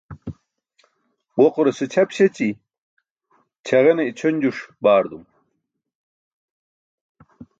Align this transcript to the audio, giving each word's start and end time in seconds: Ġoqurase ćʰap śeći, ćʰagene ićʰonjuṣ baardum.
Ġoqurase 1.41 1.85
ćʰap 1.93 2.09
śeći, 2.15 2.49
ćʰagene 3.65 4.03
ićʰonjuṣ 4.11 4.57
baardum. 4.83 5.23